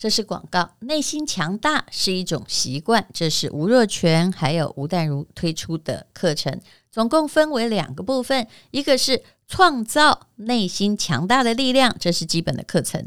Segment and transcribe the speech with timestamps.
[0.00, 0.70] 这是广告。
[0.78, 6.58] 内心强大是一种习惯，这是吴若泉还有吴淡如推出的课程，
[6.90, 13.06] 总共分为两个部分，一个是创造内心强大的力量，这是基本的课程，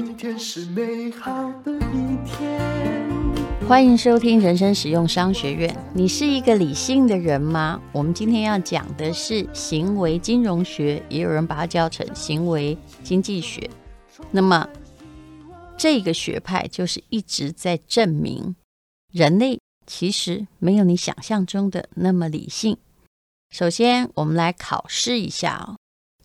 [0.00, 2.56] 今天是美好的一天。
[3.66, 5.76] 欢迎收听人生实用商学院。
[5.92, 7.82] 你是一个理性的人吗？
[7.90, 13.68] 我们今天要讲的是行为金融学，也有人把它叫成行为经济学。
[14.30, 14.68] 那么，
[15.76, 18.54] 这个学派就是一直在证明
[19.12, 22.76] 人类其实没有你想象中的那么理性。
[23.50, 25.74] 首先，我们来考试一下哦。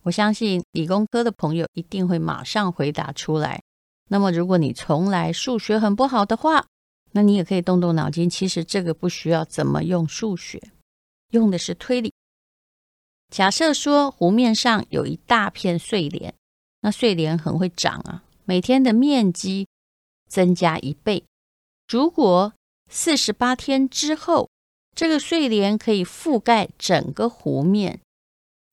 [0.04, 3.62] 我相信理工科的朋友一定会马上回答出来。
[4.14, 6.68] 那么，如果你从来数学很不好的话，
[7.10, 8.30] 那你也可以动动脑筋。
[8.30, 10.70] 其实这个不需要怎么用数学，
[11.32, 12.12] 用的是推理。
[13.28, 16.32] 假设说湖面上有一大片睡莲，
[16.82, 19.66] 那睡莲很会长啊，每天的面积
[20.28, 21.24] 增加一倍。
[21.88, 22.52] 如果
[22.88, 24.48] 四十八天之后，
[24.94, 27.98] 这个睡莲可以覆盖整个湖面，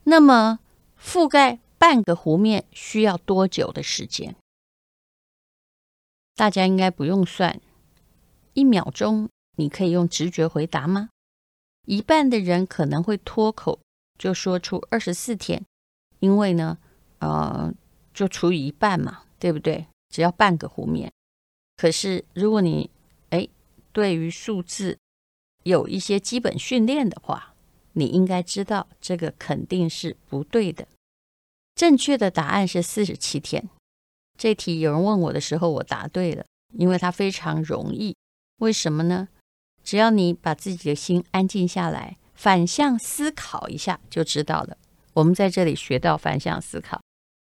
[0.03, 0.59] 那么
[1.03, 4.35] 覆盖半个湖面需要多久的时间？
[6.41, 7.61] 大家应该不用算，
[8.55, 11.09] 一秒钟你可以用直觉回答吗？
[11.85, 13.79] 一半的人可能会脱口
[14.17, 15.63] 就说出二十四天，
[16.17, 16.79] 因为呢，
[17.19, 17.71] 呃，
[18.11, 19.85] 就除以一半嘛，对不对？
[20.09, 21.13] 只要半个湖面。
[21.77, 22.89] 可是如果你
[23.29, 23.47] 哎，
[23.91, 24.97] 对于数字
[25.61, 27.53] 有一些基本训练的话，
[27.93, 30.87] 你应该知道，这个肯定是不对的。
[31.75, 33.69] 正确的答案是四十七天。
[34.41, 36.43] 这题有人问我的时候，我答对了，
[36.73, 38.15] 因为它非常容易。
[38.57, 39.27] 为什么呢？
[39.83, 44.75] 只要你把自己的心安静下来，反向思考一下，就知道了。
[45.13, 46.99] 我们在这里学到反向思考，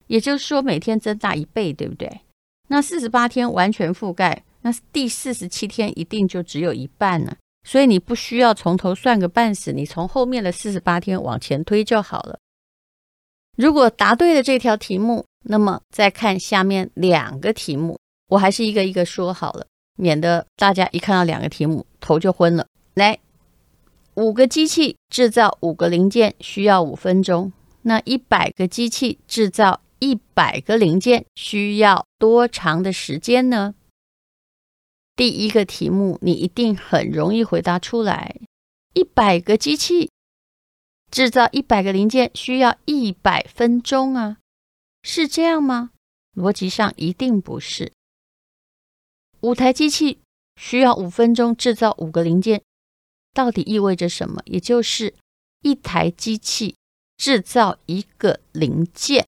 [0.07, 2.21] 也就是说每天增大一倍，对不对？
[2.69, 7.35] 那四十八天完全覆盖，那第四十七天一定就只有一半了。
[7.67, 12.39] 所以你不需要从头算个半死，你从后面的四十八天往前推就好了。
[13.57, 17.97] 如果答对了这条题目，那么再看下面两个题目，
[18.27, 22.67] 我还是一个一个说好了，免得大家一看到两个题目头就昏了。
[22.95, 23.19] 来，
[24.15, 27.53] 五个机器制造五个零件需要五分钟，
[27.83, 33.75] 那一百个机器制造一百个零件需要多长的时间呢？
[35.15, 38.35] 第一个题目你一定很容易回答出来，
[38.93, 40.09] 一百个机器
[41.11, 44.37] 制造一百个零件需要一百分钟啊，
[45.07, 45.91] 是这样吗？
[46.33, 47.93] 逻辑上一定不是。
[49.41, 50.19] 五台机器
[50.59, 52.63] 需要五分钟制造五个零件，
[53.31, 54.41] 到底意味着什么？
[54.45, 55.13] 也就是
[55.61, 56.75] 一台机器
[57.17, 59.27] 制造一个零件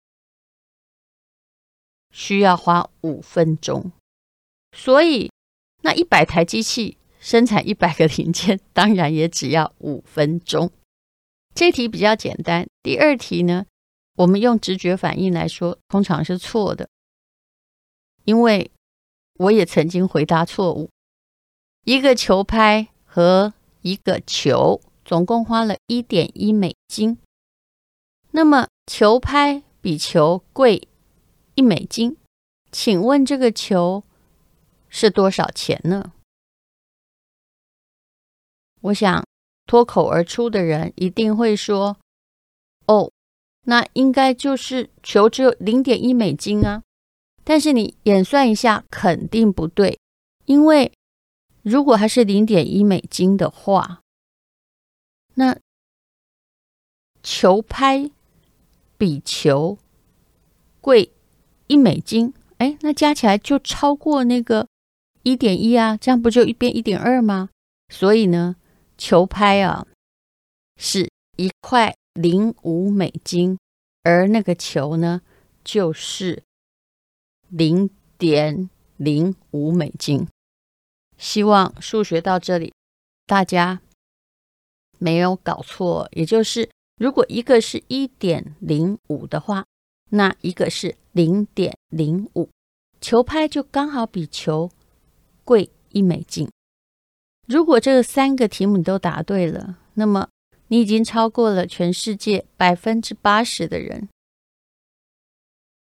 [2.11, 3.93] 需要花五分钟，
[4.77, 5.33] 所以。
[5.85, 10.71] 那一百台机器生产一百个零件， 当然也只要五分钟。
[11.57, 12.69] 这题比较简单。
[12.85, 13.67] 第二题呢，
[14.15, 16.89] 我们用直觉反应来说，通常是错的，
[18.25, 18.71] 因为
[19.35, 20.91] 我也曾经回答错误。
[21.85, 27.19] 一个球拍和一个球总共花了一点一美金，
[28.31, 30.89] 那么球拍比球贵
[31.55, 32.17] 一美金，
[32.71, 34.05] 请问这个球？
[34.95, 36.13] 是多少钱呢？
[38.83, 39.25] 我想
[39.67, 41.97] 脱口而出的人一定会说：“，
[43.67, 46.83] 那应该就是球只有零点一美金啊。”
[47.45, 49.99] 但是你演算一下，肯定不对，
[50.45, 50.93] 因为
[51.63, 54.01] 如果还是零点一美金的话，
[55.35, 55.59] 那
[57.23, 58.11] 球拍
[58.97, 59.79] 比球
[60.81, 61.11] 贵
[61.67, 64.69] 一美金，哎，那加起来就超过那个。
[65.25, 67.49] 一点一啊，这样不就一边一点二吗？
[67.89, 68.57] 所以呢，
[68.99, 69.87] 球拍啊
[70.77, 73.57] 是一块零五美金，
[74.03, 75.23] 而那个球呢
[75.65, 76.43] 就是
[77.49, 80.27] 零点零五美金。
[81.17, 82.73] 希望数学到这里
[83.27, 83.81] 大家
[84.99, 89.65] 没有搞错，也就是如果一个是一点零五的话，
[90.11, 92.49] 那一个是零点零五，
[93.01, 94.71] 球拍就刚好比球
[95.45, 96.49] 贵一美金。
[97.47, 100.29] 如果这三个题目你都答对了，那么
[100.73, 104.09] 你已经超过了全世界百分之八十的人，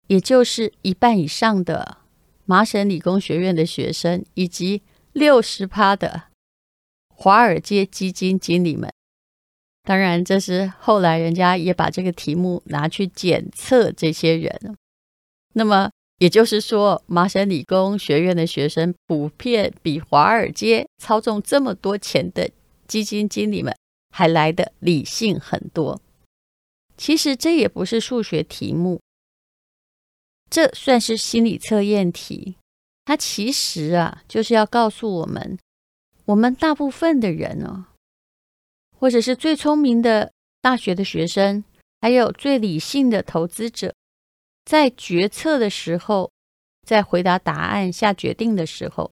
[0.07, 1.97] 也就是一半以上的
[2.45, 4.81] 麻省理工学院的学生，以及
[5.13, 6.23] 六十趴的
[7.13, 8.91] 华尔街基金经理们。
[9.83, 14.75] 当然，这是后来人家也把这个题目拿去检测这些人。
[15.53, 22.49] 那么也就是说，麻省理工学院的学生普遍比华尔街操纵这么多钱的
[22.87, 23.71] 基金经理们
[24.09, 26.01] 还来得理性很多。
[26.97, 28.99] 其实这也不是数学题目，
[30.49, 32.57] 这算是心理测验题。
[33.05, 35.57] 它其实啊，就是要告诉我们，
[36.25, 37.85] 我们大部分的人哦。
[38.99, 41.63] 或者是最聪明的大学的学生，
[42.01, 43.95] 还有最理性的投资者，
[44.65, 46.29] 在决策的时候，
[46.85, 49.09] 在回答答案、下决定的时候，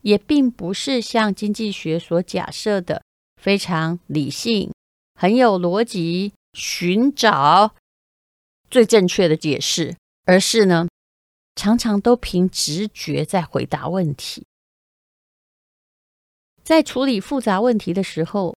[0.00, 3.02] 也并不是像经济学所假设的
[3.46, 4.72] 非常理性、
[5.14, 7.76] 很有逻辑，寻找
[8.68, 10.88] 最正确的解释，而是呢，
[11.54, 14.44] 常常都凭直觉在回答问题。
[16.64, 18.56] 在处理复杂问题的时候，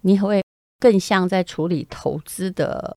[0.00, 0.42] 你会
[0.80, 2.96] 更像在处理投资的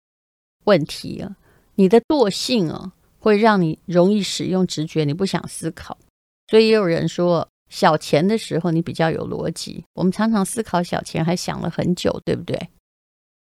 [0.63, 1.38] 问题啊，
[1.75, 6.00] 你的惰性啊，会让你容易使用直觉，你不想思考。
[6.48, 9.84] 所以也有人说，小钱的时候你比较有逻辑。
[9.94, 12.69] 我们常常思考小钱，还想了很久，对不对？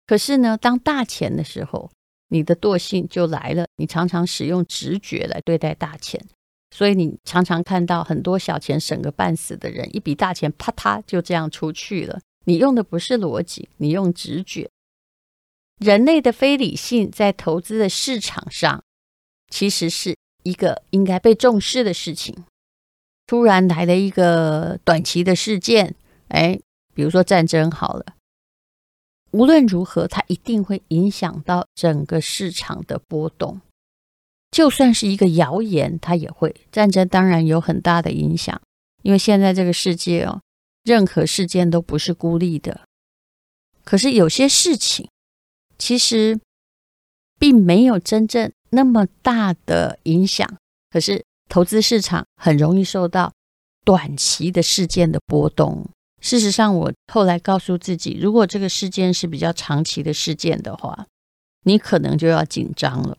[0.05, 1.89] 可是呢，当大钱的时候，
[2.29, 6.23] 你的惰性就来了，你常常使用直觉来对待大钱。
[6.71, 12.19] 所以你常常看到很多小钱省个半死的人，一笔大钱啪嗒就这样出去了。
[12.45, 14.69] 你用的不是逻辑，你用直觉。
[15.79, 18.83] 人类的非理性在投资的市场上，
[19.49, 22.43] 其实是一个应该被重视的事情。
[23.27, 25.93] 突然来了一个短期的事件，
[26.29, 26.59] 哎，
[26.95, 28.15] 比如说战争好了，
[29.29, 33.61] 无论如何，它一定会影响到整个市场的波动。
[34.49, 36.55] 就算是一个谣言，它也会。
[36.71, 38.59] 战争当然有很大的影响，
[39.03, 40.41] 因为现在这个世界哦。
[40.83, 42.87] 任何事件都不是孤立的，
[43.83, 45.09] 可是有些事情
[45.77, 46.39] 其实
[47.37, 50.49] 并没有真正那么大的影响。
[50.89, 53.33] 可是投资市场很容易受到
[53.85, 55.85] 短期的事件的波动。
[56.19, 61.05] 事实上，我后来告诉自己，如果这个事件是比较长期的事件的话，
[61.63, 63.17] 你可能就要紧张了。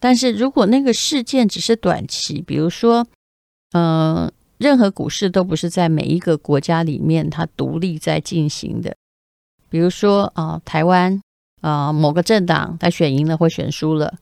[0.00, 3.06] 但是如果那个事件只是短期，比如说，
[3.72, 8.96] 嗯、任何股市都不是在每一个国家里面它独立在进行的。
[9.68, 11.20] 比如说啊、台湾
[11.60, 14.16] 啊、某个政党它选赢了或选输了，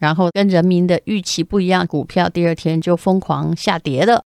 [0.00, 4.24] 然后跟人民的预期不一样，股票第二天就疯狂下跌了。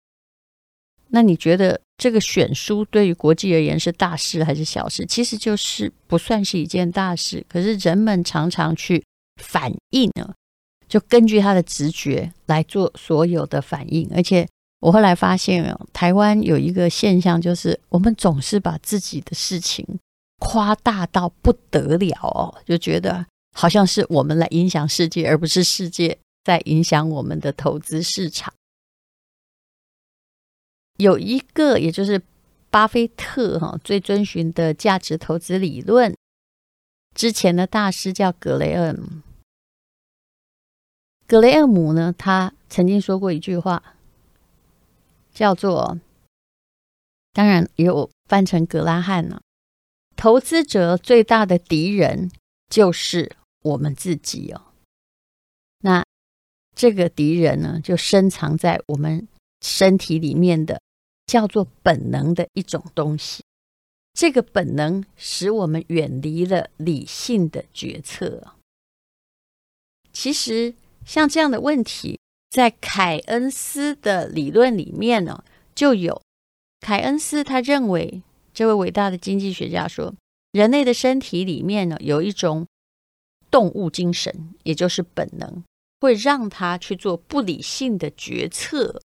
[1.09, 5.07] 那你觉得这个选书对于国际而言是大事还是小事？
[5.07, 7.47] 其实就是不算是一件大事。
[7.49, 9.03] 可是人们常常去
[9.43, 10.35] 反应呢，
[10.87, 14.47] 就根据他的直觉来做所有的反应，而且。
[14.83, 19.87] 我后来发现哦，台湾有一个现象，就是我们总是把自己的事情
[20.39, 23.27] 夸大到不得了哦，就觉得
[23.61, 28.55] 好像是我们来影响世界，而不是世界在影响我们的投资市场。
[30.97, 32.23] 有一个，也就是
[32.71, 36.17] 巴菲特哈最遵循的价值投资理论，
[37.15, 39.21] 之前的大师叫格雷厄姆。
[41.27, 43.83] 格雷厄姆呢，他曾经说过一句话。
[45.35, 46.01] 叫做，
[47.35, 49.43] 当然也有翻成格拉汉了。
[50.17, 52.31] 投资者最大的敌人
[52.71, 54.63] 就是我们自己哦。
[55.79, 56.05] 那
[56.75, 59.27] 这个敌人呢，就深藏在我们
[59.61, 60.81] 身体里面的，
[61.27, 63.43] 叫做本能的一种东西。
[64.15, 68.55] 这个本能使我们远离了理性的决策。
[70.13, 70.75] 其实
[71.05, 72.19] 像这样的问题。
[72.51, 76.21] 在凯恩斯的理论里面呢，就有
[76.81, 80.13] 凯恩斯他认为，这位伟大的经济学家说，
[80.51, 82.67] 人类的身体里面呢，有一种
[83.51, 85.63] 动物精神，也就是本能，
[86.01, 89.01] 会让他去做不理性的决策。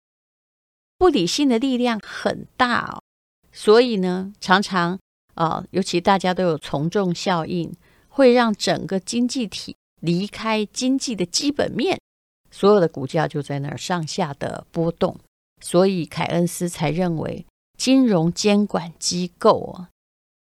[0.98, 3.02] 不理性的力量很大哦，
[3.52, 5.00] 所以呢，常常
[5.36, 7.74] 啊、尤其大家都有从众效应，
[8.08, 12.00] 会让整个经济体离开经济的基本面。
[12.52, 15.20] 所有的股价就在那儿上下的波动，
[15.60, 17.46] 所以凯恩斯才认为
[17.78, 19.90] 金融监管机构啊，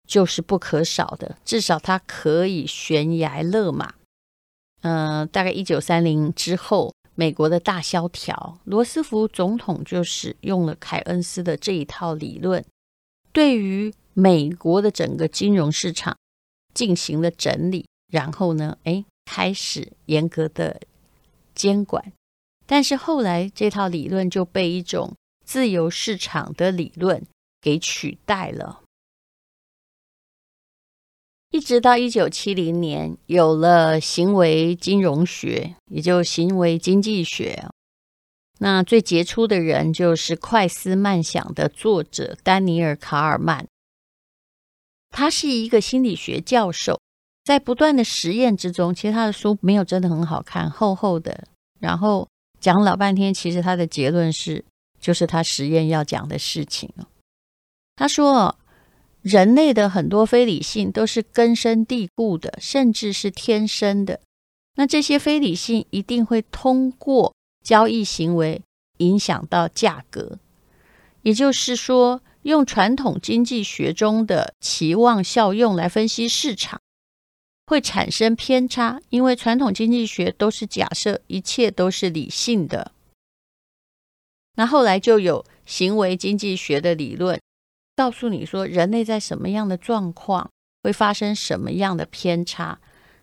[0.07, 3.93] 就是不可少的，至少它可以悬崖勒马。
[4.81, 12.65] 嗯、大概一九三零之后，美国的大萧条，罗斯福总统就使用了凯恩斯的这一套理论，
[13.31, 16.17] 对于美国的整个金融市场
[16.73, 20.81] 进行了整理，然后呢，哎，开始严格的
[21.55, 22.11] 监管。
[22.65, 25.13] 但是后来这套理论就被一种
[25.45, 27.25] 自由市场的理论
[27.61, 28.81] 给取代了。
[31.53, 37.67] 一直到一九七零年，有了行为金融学，也就行为经济学。
[38.57, 43.67] 那最杰出的人就是《快思慢想》的作者丹尼尔·卡尔曼。
[45.11, 46.99] 他是一个心理学教授，
[47.43, 51.47] 在不断的实验之中，其实他的书没有真的很好看，厚厚的，
[51.79, 52.27] 然后
[52.59, 54.65] 讲老半天，其实他的结论是，
[54.99, 56.91] 就是他实验要讲的事情。
[57.95, 58.55] 他说。
[59.23, 64.19] 人类的很多非理性都是根深蒂固的，甚至是天生的。
[64.75, 68.61] 那这些非理性一定会通过交易行为
[68.97, 70.39] 影响到价格。
[71.21, 76.81] 也就是说，用传统经济学中的期望效用来分析市场，
[77.65, 82.91] 会产生偏差，因为传统经济学都是假设一切都是理性的。
[84.55, 87.39] 那后来就有行为经济学的理论。
[87.95, 90.49] 告诉你说，人类在什么样的状况
[90.81, 92.79] 会发生什么样的偏差，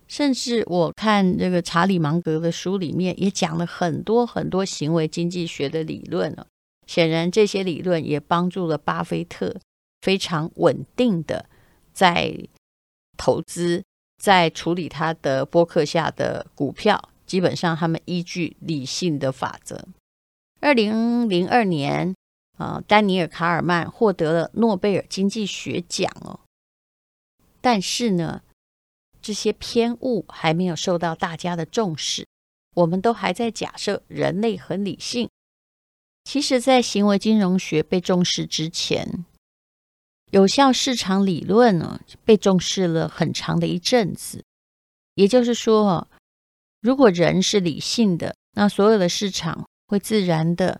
[0.07, 6.47] 甚至我看这个查理芒格的书里面也讲了很多很多行为经济学的理论了。
[6.87, 9.55] 显然，这些理论也帮助了巴菲特
[10.01, 11.45] 非常稳定的
[11.93, 12.33] 在
[13.17, 13.83] 投资，
[14.17, 17.09] 在处理他的博客下的股票。
[17.25, 19.85] 基本上，他们依据理性的法则。
[20.61, 22.15] 二零零二年。
[22.57, 26.39] 啊，丹尼尔·卡尔曼获得了诺贝尔经济学奖哦，
[27.59, 28.43] 但是呢，
[29.21, 32.27] 这些偏误还没有受到大家的重视。
[32.75, 35.29] 我们都还在假设人类很理性。
[36.23, 39.25] 其实，在行为金融学被重视之前，
[40.31, 44.43] 有效市场理论呢被重视了很长的一阵子。
[45.15, 46.07] 也就是说，
[46.79, 50.79] 如果人是理性的，那所有的市场会自然的。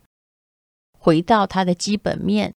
[1.04, 2.54] 回到它的基本面，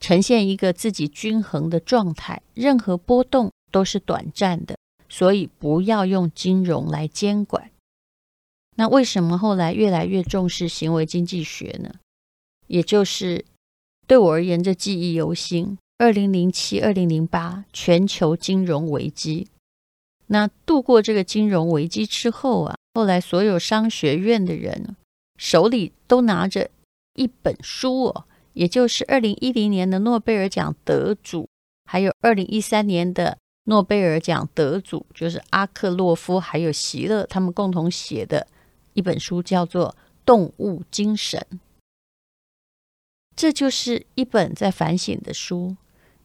[0.00, 4.76] 呈现一个自己均衡的状态，任何波动都是短暂的，
[5.08, 7.70] 所以不要用金融来监管。
[8.74, 11.94] 那为什么后来越来越重视行为经济学呢？
[12.66, 13.44] 也就是
[14.08, 15.78] 对我而言，这记忆犹新。
[15.96, 19.46] 二零零七、二零零八全球金融危机，
[20.26, 24.96] 那度过这个金融危机之后啊，后来所有商学院的人
[25.38, 26.68] 手里都拿着。
[27.14, 31.48] 一本书哦，也就是二零一零年的诺贝尔奖得主，
[31.84, 38.46] 还有二零一三年的诺贝尔奖得主，就是阿克洛夫还有席勒他们共同写的
[38.92, 39.90] 一本书，叫做
[40.24, 41.44] 《动物精神》。
[43.36, 45.76] 这就是一本在反省的书，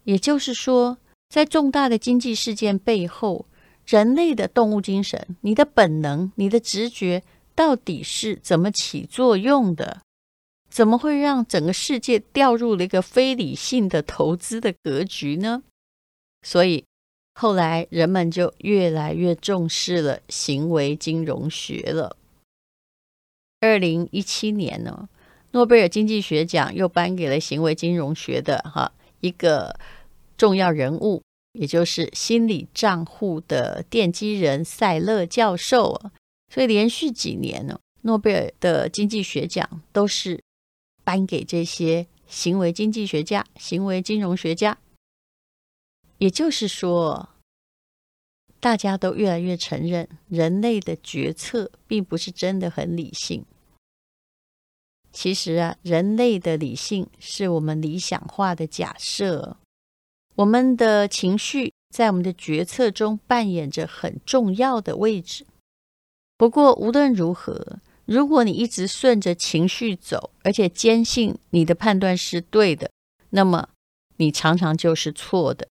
[0.04, 0.98] 也就是说，
[1.30, 3.46] 在重大的经济事件背后，
[3.86, 7.24] 人类的动物精神，你的本能、你的直觉，
[7.56, 10.02] 到底是怎么起作用的？
[10.70, 15.64] 怎么会让整个世界掉入了一个非理性的投资的格局呢？
[16.44, 16.86] 所以
[17.34, 22.16] 后来人们就越来越重视了行为金融学了。
[23.60, 25.10] 二零一七年呢，
[25.52, 29.78] 诺贝尔经济学奖又颁给了行为金融学的哈一个
[30.38, 31.22] 重要人物，
[31.54, 36.00] 也就是心理账户的奠基人塞勒教授。
[36.54, 40.40] 所以连续几年呢，诺贝尔的经济学奖都是。
[41.10, 44.78] 颁给这些行为经济学家、行为金融学家，
[46.20, 47.30] 也就是说，
[48.60, 53.44] 大家都越来越承认，人类的决策并不是真的很理性。
[55.12, 59.58] 其实啊，人类的理性是我们理想化的假设，
[60.36, 65.48] 我们的情绪在我们的决策中扮演着很重要的位置。
[66.38, 67.80] 不过，无论如何。
[68.10, 72.90] 如果你一直顺着情绪走，而且坚信你的判断是对的，
[73.30, 73.70] 那么
[74.18, 75.68] 你常常就是错的。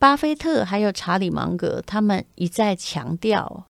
[0.00, 3.66] 巴菲特还有查理芒格，他们一再强调，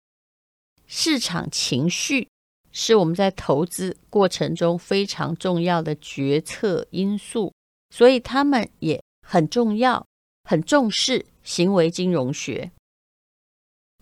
[0.86, 2.30] 市场情绪
[2.72, 7.52] 是我们在投资过程中非常重要的决策因素，
[7.90, 10.06] 所以他们也很重要，
[10.44, 12.72] 很重视行为金融学。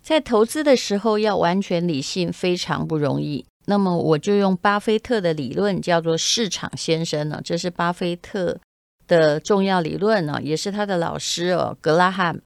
[0.05, 3.43] 在投资的时候要完全理性非常不容易。
[3.65, 8.59] 那么我就用巴菲特的理论叫做市场先生呢，这是巴菲特
[9.07, 12.39] 的重要理论呢，也是他的老师哦格拉汉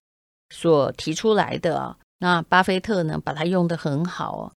[0.56, 1.98] 所提出来的。
[2.20, 4.54] 那巴菲特呢把它用得很好哦。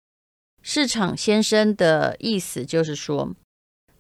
[0.62, 3.35] 市场先生的意思就是说，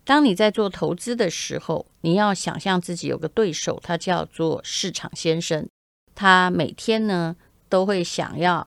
[0.04, 5.66] 当你在做投资的时候，你要想象自己有个对手，他叫做市场先生。
[6.14, 7.34] 他每天呢
[7.68, 8.64] 都会想要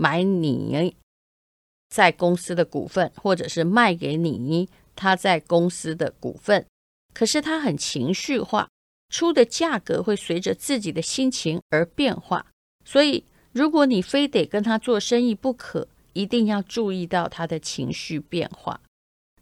[0.00, 0.94] 买你
[1.88, 6.64] 在公司的股份，或者是卖给你他在公司的股份。
[7.12, 8.68] 可是他很情绪化，
[9.12, 12.46] 出的价格会随着自己的心情而变化。
[12.84, 18.80] 所以，如果你非得跟他做生意不可，一定要注意到他的情绪变化。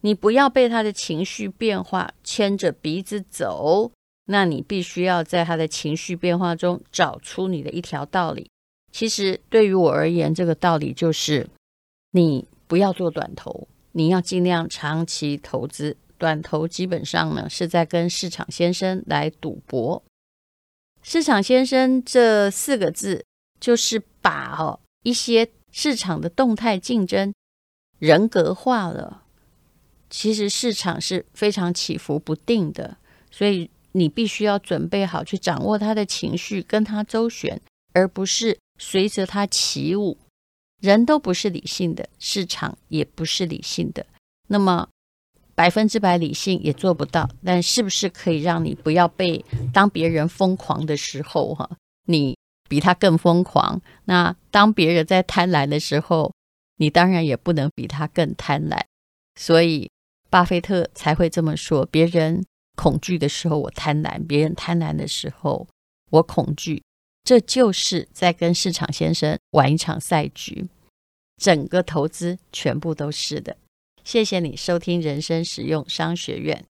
[0.01, 3.93] 你不要被他的情绪变化牵着鼻子走，
[4.27, 8.49] 那你必须要在他的情绪变化中找出你的一条道理。
[8.97, 11.47] 其实对于我而言，这个道理就是：
[12.12, 15.99] 你不要做短投，你要尽量长期投资。
[16.17, 20.03] 短投基本上呢是在跟市场先生来赌博。
[21.03, 23.23] 市场先生这四个字，
[23.61, 27.35] 就是把哦一些市场的动态竞争
[27.99, 29.25] 人格化了。
[30.09, 32.97] 其实市场是非常起伏不定的，
[33.31, 37.61] 所以你必须要准备好去掌握他的情绪，跟他周旋，
[37.93, 40.18] 而不是随着他起舞。
[40.80, 44.06] 人都不是理性的，市场也不是理性的。
[44.49, 44.88] 那么
[45.54, 51.68] 百分之百理性也做不到，但是不是可以让你不要被当别人疯狂的时候，哈，
[52.06, 52.37] 你
[52.68, 53.80] 比他更疯狂？
[54.04, 56.33] 那当别人在贪婪的时候，
[56.76, 58.80] 你当然也不能比他更贪婪。
[59.35, 59.90] 所以。
[60.28, 65.68] 巴菲特才会这么说：别人恐惧的时候，我贪婪；别人贪婪的时候，
[66.11, 66.83] 我恐惧。
[67.26, 70.68] 这就是在跟市场先生玩一场赛局。
[71.42, 73.56] 整个投资全部都是的。
[74.04, 76.64] 谢谢你收听人生实用商学院。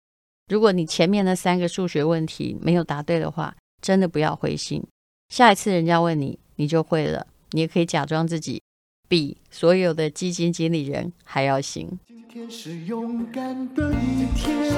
[0.48, 4.82] 如果你前面那三个数学问题没有答对的话，真的不要灰心。
[5.28, 7.26] 下一次人家问你，你就会了。
[7.50, 8.62] 你也可以假装自己
[9.06, 11.98] 比所有的基金经理人还要行。
[12.06, 14.72] 今天是勇敢的一天，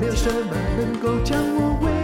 [0.00, 2.03] 没有什么能够将我为。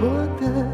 [0.00, 0.73] 我的